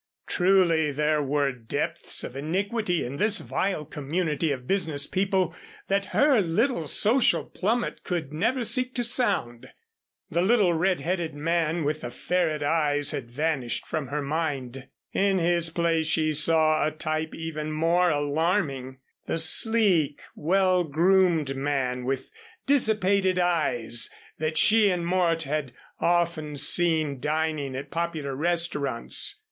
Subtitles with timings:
[0.25, 5.55] Truly there were depths of iniquity in this vile community of business people
[5.89, 9.67] that her little social plummet could never seek to sound.
[10.31, 14.87] The little red headed man with the ferret eyes had vanished from her mind.
[15.13, 18.97] In his place she saw a type even more alarming
[19.27, 22.31] the sleek, well groomed man with
[22.65, 24.09] dissipated eyes
[24.39, 29.39] that she and Mort had often seen dining at popular restaurants.